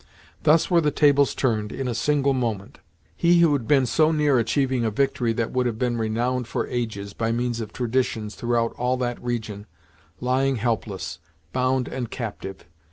[0.41, 2.79] Thus were the tables turned, in a single moment;
[3.15, 6.65] he who had been so near achieving a victory that would have been renowned for
[6.65, 9.67] ages, by means of traditions, throughout all that region,
[10.19, 11.19] lying helpless,
[11.53, 12.65] bound and a captive.